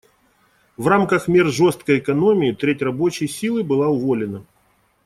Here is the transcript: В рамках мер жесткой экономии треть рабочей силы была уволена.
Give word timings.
В 0.77 0.87
рамках 0.87 1.27
мер 1.27 1.45
жесткой 1.45 1.99
экономии 1.99 2.53
треть 2.53 2.81
рабочей 2.81 3.27
силы 3.27 3.61
была 3.63 3.87
уволена. 3.87 4.43